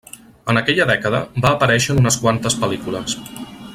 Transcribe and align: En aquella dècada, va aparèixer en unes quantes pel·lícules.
En 0.53 0.59
aquella 0.61 0.87
dècada, 0.91 1.19
va 1.45 1.51
aparèixer 1.57 1.93
en 1.97 2.01
unes 2.05 2.17
quantes 2.25 2.59
pel·lícules. 2.65 3.19